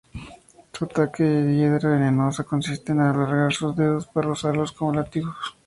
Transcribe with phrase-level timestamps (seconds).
[0.73, 5.35] Su ataque hiedra venenosa consiste en alargar sus dedos para usarlos como látigos.